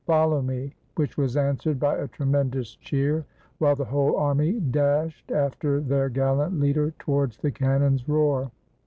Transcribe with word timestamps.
Follow 0.07 0.41
me!" 0.41 0.73
which 0.95 1.15
was 1.15 1.37
answered 1.37 1.79
by 1.79 1.95
a 1.95 2.07
tremen 2.07 2.49
dous 2.49 2.73
cheer, 2.77 3.23
while 3.59 3.75
the 3.75 3.85
whole 3.85 4.17
army 4.17 4.53
dashed 4.59 5.29
after 5.31 5.79
their 5.79 6.09
gal 6.09 6.37
lant 6.37 6.59
leader 6.59 6.89
towards 6.97 7.37
the 7.37 7.51
cannon's 7.51 8.09
roar. 8.09 8.49